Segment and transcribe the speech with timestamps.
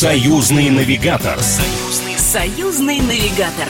[0.00, 1.38] Союзный навигатор.
[1.40, 3.68] Союзный, союзный навигатор.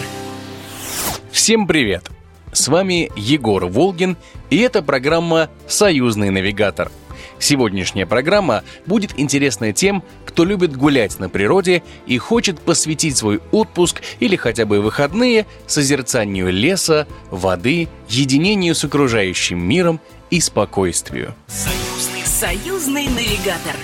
[1.32, 2.08] Всем привет!
[2.52, 4.16] С вами Егор Волгин,
[4.48, 6.92] и это программа «Союзный навигатор».
[7.40, 14.00] Сегодняшняя программа будет интересна тем, кто любит гулять на природе и хочет посвятить свой отпуск
[14.20, 20.00] или хотя бы выходные созерцанию леса, воды, единению с окружающим миром
[20.30, 21.34] и спокойствию.
[21.48, 23.74] Союзный, союзный навигатор.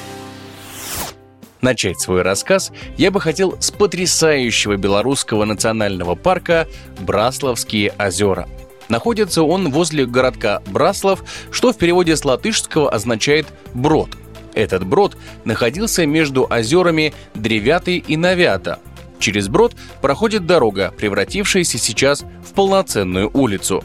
[1.66, 6.68] Начать свой рассказ я бы хотел с потрясающего белорусского национального парка
[7.00, 8.48] Брасловские озера.
[8.88, 14.10] Находится он возле городка Браслов, что в переводе с латышского означает «брод».
[14.54, 18.78] Этот брод находился между озерами Древятый и Навята.
[19.18, 23.82] Через брод проходит дорога, превратившаяся сейчас в полноценную улицу.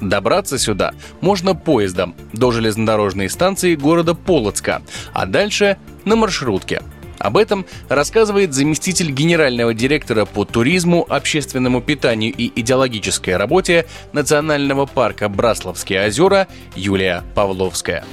[0.00, 4.80] Добраться сюда можно поездом до железнодорожной станции города Полоцка,
[5.12, 6.82] а дальше на маршрутке–
[7.18, 15.28] об этом рассказывает заместитель генерального директора по туризму, общественному питанию и идеологической работе Национального парка
[15.28, 18.04] Брасловские озера Юлия Павловская.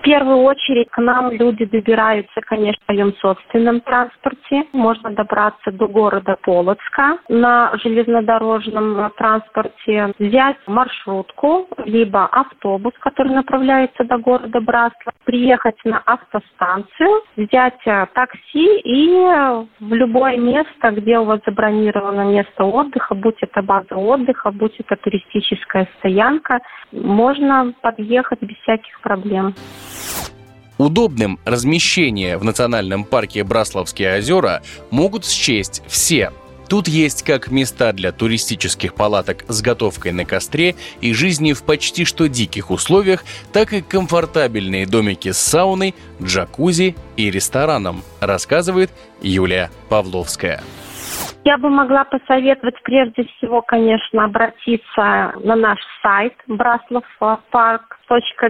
[0.00, 4.64] В первую очередь к нам люди добираются, конечно, в своем собственном транспорте.
[4.72, 14.16] Можно добраться до города Полоцка на железнодорожном транспорте, взять маршрутку, либо автобус, который направляется до
[14.16, 19.06] города Браслав, приехать на автостанцию, взять э, такси и
[19.80, 24.96] в любое место, где у вас забронировано место отдыха, будь это база отдыха, будь это
[24.96, 29.54] туристическая стоянка, можно подъехать без всяких проблем.
[30.78, 36.32] Удобным размещение в национальном парке Браславские озера могут счесть все.
[36.70, 42.04] Тут есть как места для туристических палаток с готовкой на костре и жизни в почти
[42.04, 50.62] что диких условиях, так и комфортабельные домики с сауной, джакузи и рестораном, рассказывает Юлия Павловская.
[51.44, 56.34] Я бы могла посоветовать прежде всего, конечно, обратиться на наш сайт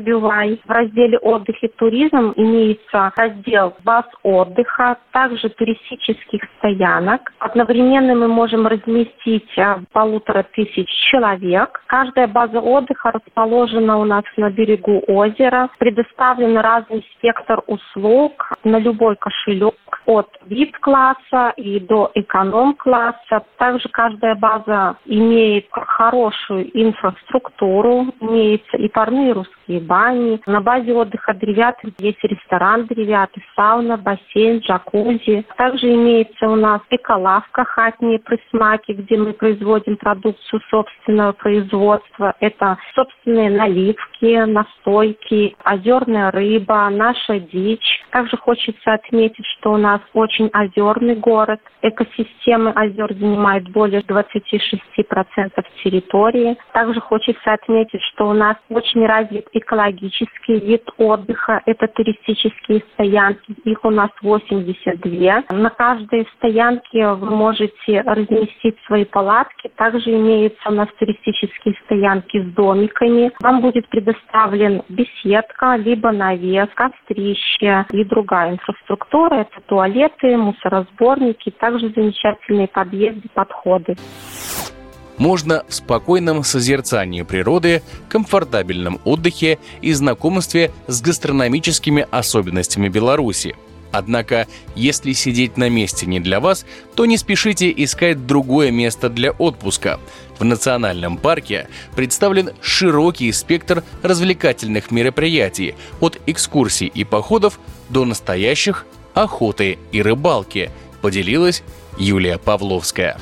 [0.00, 0.60] Бивай.
[0.64, 7.32] В разделе «Отдых и туризм» имеется раздел баз отдыха, также туристических стоянок.
[7.38, 11.82] Одновременно мы можем разместить а, полутора тысяч человек.
[11.86, 15.68] Каждая база отдыха расположена у нас на берегу озера.
[15.78, 19.74] Предоставлен разный спектр услуг на любой кошелек
[20.10, 23.44] от VIP-класса и до эконом-класса.
[23.58, 30.40] Также каждая база имеет хорошую инфраструктуру, имеются и парные русские бани.
[30.46, 35.46] На базе отдыха Древятых есть ресторан Древятый, сауна, бассейн, джакузи.
[35.56, 42.34] Также имеется у нас эколавка хатние присмаки, где мы производим продукцию собственного производства.
[42.40, 48.02] Это собственные наливки, настойки, озерная рыба, наша дичь.
[48.10, 51.60] Также хочется отметить, что у нас нас очень озерный город.
[51.82, 54.80] Экосистемы озер занимают более 26%
[55.82, 56.56] территории.
[56.72, 61.62] Также хочется отметить, что у нас очень развит экологический вид отдыха.
[61.66, 63.54] Это туристические стоянки.
[63.64, 65.44] Их у нас 82.
[65.50, 69.70] На каждой стоянке вы можете разместить свои палатки.
[69.76, 73.32] Также имеются у нас туристические стоянки с домиками.
[73.40, 79.34] Вам будет предоставлен беседка, либо навес, кострище и другая инфраструктура.
[79.36, 83.96] Это туалет туалеты, мусоросборники, также замечательные подъезды, подходы
[85.18, 93.54] можно в спокойном созерцании природы, комфортабельном отдыхе и знакомстве с гастрономическими особенностями Беларуси.
[93.92, 96.64] Однако, если сидеть на месте не для вас,
[96.94, 100.00] то не спешите искать другое место для отпуска.
[100.38, 108.86] В национальном парке представлен широкий спектр развлекательных мероприятий, от экскурсий и походов до настоящих
[109.22, 110.70] охоты и рыбалки,
[111.02, 111.62] поделилась
[111.98, 113.16] Юлия Павловская.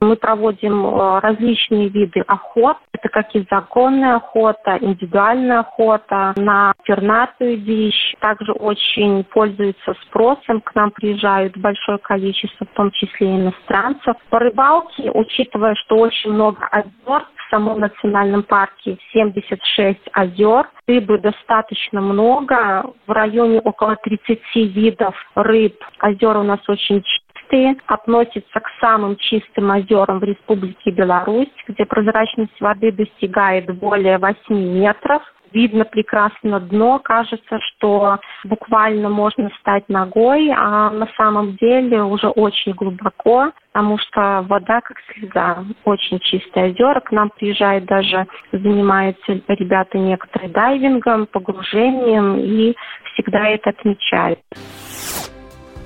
[0.00, 2.76] Мы проводим э, различные виды охот.
[2.92, 8.14] Это как и законная охота, индивидуальная охота на пернатую дичь.
[8.20, 10.60] Также очень пользуется спросом.
[10.60, 14.16] К нам приезжают большое количество, в том числе иностранцев.
[14.28, 20.68] По рыбалке, учитывая, что очень много озер, самом национальном парке 76 озер.
[20.88, 24.40] Рыбы достаточно много, в районе около 30
[24.74, 25.76] видов рыб.
[26.02, 32.60] Озера у нас очень чистые, относятся к самым чистым озерам в Республике Беларусь, где прозрачность
[32.60, 35.22] воды достигает более 8 метров
[35.54, 42.72] видно прекрасно дно, кажется, что буквально можно стать ногой, а на самом деле уже очень
[42.72, 47.00] глубоко, потому что вода как слеза, очень чистые озера.
[47.00, 52.74] К нам приезжают даже, занимаются ребята некоторые дайвингом, погружением и
[53.12, 54.40] всегда это отмечают.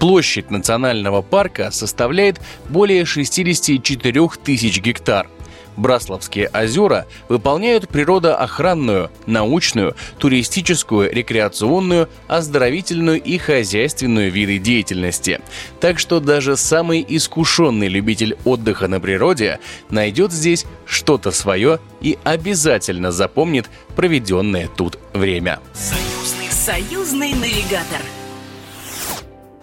[0.00, 2.36] Площадь национального парка составляет
[2.70, 5.26] более 64 тысяч гектар–
[5.78, 15.40] Брасловские озера выполняют природоохранную, научную, туристическую, рекреационную, оздоровительную и хозяйственную виды деятельности.
[15.80, 23.12] Так что даже самый искушенный любитель отдыха на природе найдет здесь что-то свое и обязательно
[23.12, 25.60] запомнит проведенное тут время.
[25.74, 28.00] Союзный, союзный навигатор.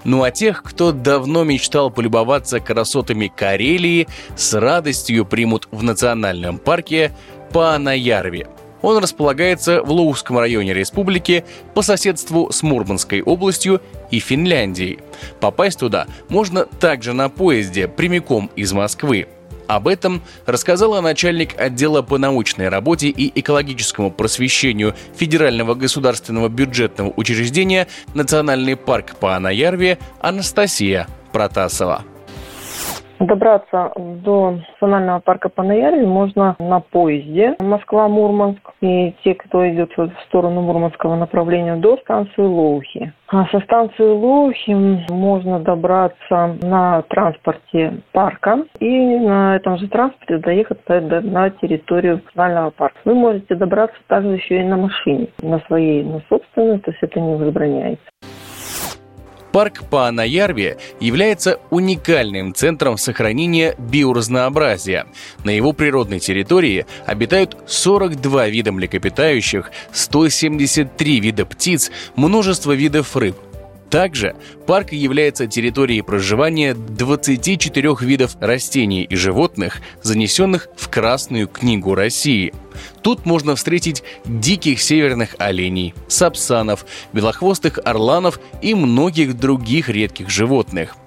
[0.05, 4.07] Ну а тех, кто давно мечтал полюбоваться красотами Карелии,
[4.37, 7.11] с радостью примут в национальном парке
[7.51, 8.45] Панаярви.
[8.83, 11.43] Он располагается в Лоуском районе республики
[11.73, 13.81] по соседству с Мурманской областью
[14.11, 14.99] и Финляндией.
[15.39, 19.27] Попасть туда можно также на поезде прямиком из Москвы.
[19.67, 27.87] Об этом рассказала начальник отдела по научной работе и экологическому просвещению Федерального государственного бюджетного учреждения
[28.13, 32.03] Национальный парк по Анаярве Анастасия Протасова.
[33.19, 38.61] Добраться до национального парка Панаярви можно на поезде Москва-Мурманск.
[38.81, 43.13] И те, кто идет в сторону Мурманского направления, до станции Лоухи.
[43.27, 44.73] А со станции Лоухи
[45.09, 52.97] можно добраться на транспорте парка и на этом же транспорте доехать на территорию национального парка.
[53.05, 57.19] Вы можете добраться также еще и на машине, на своей, на собственной, то есть это
[57.19, 58.03] не возбраняется.
[59.55, 65.07] Парк Паанаярви является уникальным центром сохранения биоразнообразия.
[65.45, 73.37] На его природной территории обитают 42 вида млекопитающих, 173 вида птиц, множество видов рыб,
[73.89, 74.35] также
[74.67, 82.53] парк является территорией проживания 24 видов растений и животных, занесенных в Красную книгу России.
[83.01, 90.97] Тут можно встретить диких северных оленей, сапсанов, белохвостых орланов и многих других редких животных–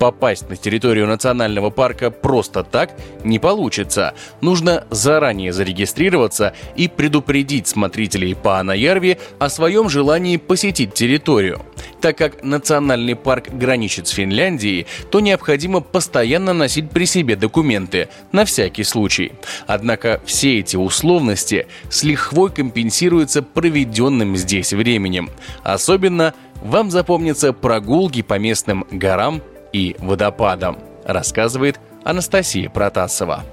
[0.00, 2.90] Попасть на территорию национального парка просто так
[3.22, 4.14] не получится.
[4.40, 11.60] Нужно заранее зарегистрироваться и предупредить смотрителей по Анаярве о своем желании посетить территорию.
[12.00, 18.46] Так как национальный парк граничит с Финляндией, то необходимо постоянно носить при себе документы, на
[18.46, 19.32] всякий случай.
[19.66, 25.28] Однако все эти условности с лихвой компенсируются проведенным здесь временем.
[25.62, 26.32] Особенно
[26.62, 33.44] вам запомнятся прогулки по местным горам и водопадом, рассказывает Анастасия Протасова.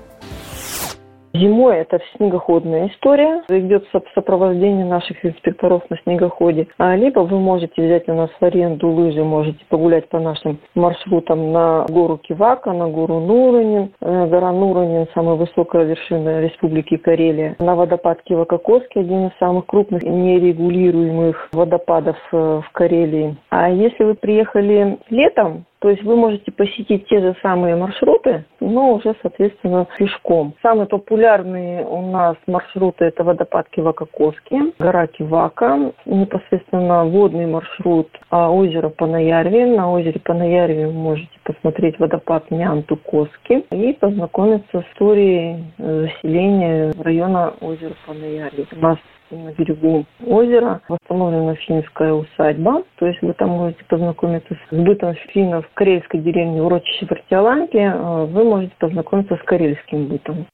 [1.38, 3.44] Зимой это снегоходная история.
[3.50, 3.86] Идет
[4.16, 6.68] сопровождение наших инспекторов на снегоходе.
[6.78, 11.52] А либо вы можете взять у нас в аренду лыжи, можете погулять по нашим маршрутам
[11.52, 13.92] на гору Кивака, на гору Нуранин.
[14.02, 17.56] Э, гора Нуранин– самая высокая вершина Республики Карелия.
[17.60, 23.38] На водопад Кивакокоский– один из самых крупных нерегулируемых водопадов э, в Карелии.
[23.50, 28.94] А если вы приехали летом, то есть вы можете посетить те же самые маршруты, но
[28.94, 30.54] уже, соответственно, пешком.
[30.62, 38.90] Самые популярные у нас маршруты– это водопад Кивакокоски, гора Кивака, непосредственно водный маршрут а озеро
[38.90, 39.66] Панаярви.
[39.66, 47.94] На озере Панаярви вы можете посмотреть водопад Нянту-Коски и познакомиться с историей заселения района озера
[48.06, 48.66] Панаярви.
[48.76, 48.98] У нас
[49.32, 52.84] на берегу озера восстановлена финская усадьба.
[52.98, 57.78] То есть вы там можете познакомиться с бытом финнов в карельской деревне Урочище Вартиоланки.
[57.78, 60.46] А вы можете познакомиться с карельским бытом.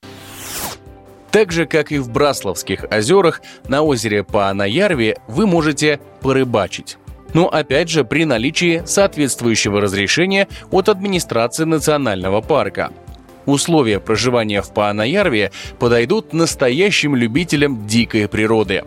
[1.31, 6.97] Так же, как и в Брасловских озерах, на озере Паанаярве вы можете порыбачить.
[7.33, 12.91] Но опять же при наличии соответствующего разрешения от администрации национального парка–
[13.45, 18.83] Условия проживания в Паанаярве подойдут настоящим любителям дикой природы.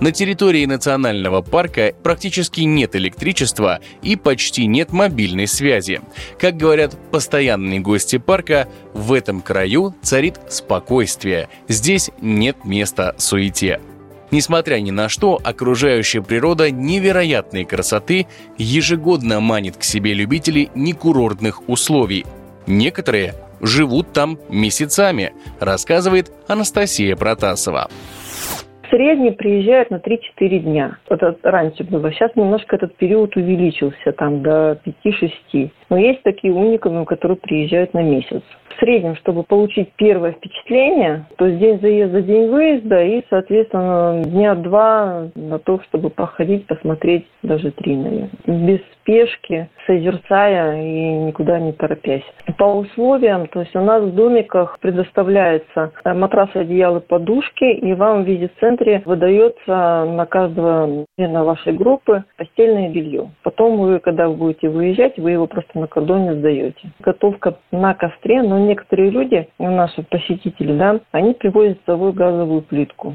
[0.00, 6.00] На территории национального парка практически нет электричества и почти нет мобильной связи.
[6.38, 11.50] Как говорят постоянные гости парка, в этом краю царит спокойствие.
[11.68, 13.78] Здесь нет места суете.
[14.30, 18.26] Несмотря ни на что, окружающая природа невероятной красоты
[18.56, 22.24] ежегодно манит к себе любителей некурортных условий.
[22.66, 27.88] Некоторые живут там месяцами, рассказывает Анастасия Протасова.
[28.90, 30.98] В среднем приезжают на 3-4 дня.
[31.08, 32.10] Это раньше было.
[32.10, 35.70] Сейчас немножко этот период увеличился, там до 5-6.
[35.90, 38.42] Но есть такие уникумы, которые приезжают на месяц.
[38.70, 45.28] В среднем, чтобы получить первое впечатление, то день заезда, день выезда и, соответственно, дня два
[45.36, 48.30] на то, чтобы походить, посмотреть, даже три, наверное.
[48.46, 52.24] Без спешки, созерцая и никуда не торопясь.
[52.58, 58.26] По условиям, то есть у нас в домиках предоставляется матрас, одеяло, подушки, и вам в
[58.26, 63.30] виде-центре выдается на каждого члена вашей группы постельное белье.
[63.42, 66.90] Потом вы, когда будете выезжать, вы его просто на кордоне сдаете.
[67.00, 73.14] Готовка на костре, но некоторые люди, наши посетители, да, они привозят с собой газовую плитку.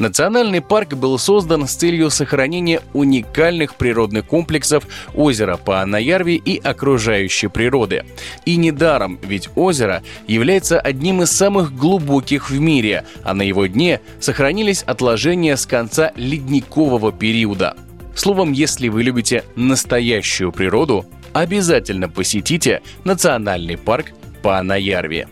[0.00, 8.06] Национальный парк был создан с целью сохранения уникальных природных комплексов озера Паанаярви и окружающей природы.
[8.46, 14.00] И недаром, ведь озеро является одним из самых глубоких в мире, а на его дне
[14.20, 17.76] сохранились отложения с конца ледникового периода.
[18.16, 21.04] Словом, если вы любите настоящую природу,
[21.34, 25.26] обязательно посетите национальный парк Паанаярви.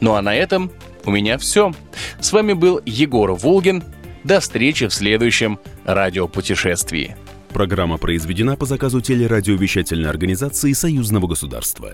[0.00, 0.70] Ну а на этом
[1.06, 1.72] у меня все.
[2.20, 3.82] С вами был Егор Волгин.
[4.24, 7.14] До встречи в следующем радиопутешествии.
[7.50, 11.92] Программа произведена по заказу телерадиовещательной организации Союзного государства.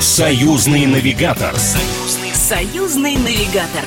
[0.00, 1.54] Союзный навигатор.
[1.56, 3.84] Союзный, союзный навигатор.